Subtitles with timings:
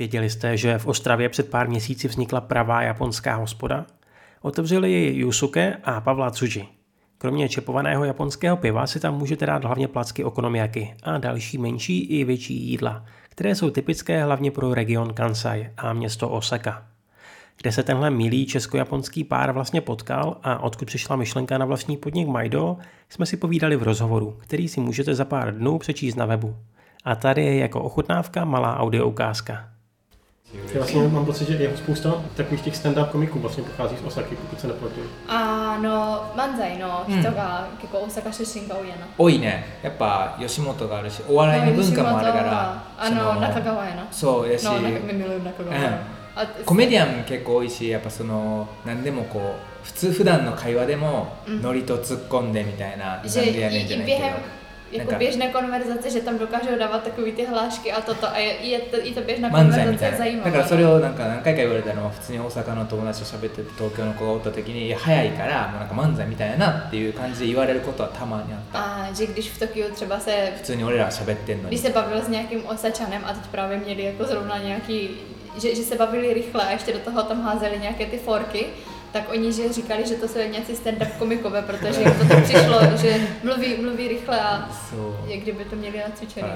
[0.00, 3.86] Věděli jste, že v Ostravě před pár měsíci vznikla pravá japonská hospoda?
[4.42, 6.66] Otevřeli ji Yusuke a Pavla Tsuji.
[7.18, 12.24] Kromě čepovaného japonského piva si tam můžete dát hlavně placky okonomiaky a další menší i
[12.24, 16.86] větší jídla, které jsou typické hlavně pro region Kansai a město Osaka.
[17.62, 22.28] Kde se tenhle milý česko-japonský pár vlastně potkal a odkud přišla myšlenka na vlastní podnik
[22.28, 22.76] Majdo,
[23.08, 26.56] jsme si povídali v rozhovoru, který si můžete za pár dnů přečíst na webu.
[27.04, 29.06] A tady je jako ochutnávka malá audio
[30.54, 34.36] Já vlastně mám pocit, že je spousta takových těch stand-up komiků vlastně pochází z Osaky,
[34.36, 35.00] pokud se nepletu.
[35.28, 39.06] あの漫才の人が結構大阪出身が多いやな。
[39.16, 44.06] 多いねやっぱ吉本があるしお笑いの文化もあるからあの中川やな。
[44.10, 45.76] そうやしの中川。
[45.76, 54.20] うんあコメディアン結構多いしやっぱその何でもこう普通普段の会話でもうんノリと突っ込んでみたいな、že なんでやねんじゃないけど
[54.91, 58.53] jako Neka- běžné konverzace, že tam dokážou dávat takový ty hlášky a toto a je,
[58.61, 60.45] je to, i to běžná 漫才みた konverzace いな zajímavá.
[60.45, 68.79] だからそれをなんか何回か言われたのは普通に大阪の友達と喋ってて東京の子がおった時にいや早いからもうなんか漫才みたいやなっていう感じで言われることはたまにあった
[69.09, 73.33] A že když v Tokiu třeba se, 普通に俺ら喋ってんのに když se bavil s nějakým osačanem a
[73.33, 75.09] teď právě měli jako zrovna nějaký,
[75.61, 78.65] že, že se bavili rychle a ještě do toho tam házeli nějaké ty forky,
[79.12, 82.80] tak oni že říkali, že to jsou nějací stand-up komikové, protože jim to tak přišlo,
[83.02, 84.70] že mluví, mluví rychle a
[85.26, 86.46] jak kdyby to měli na cvičení.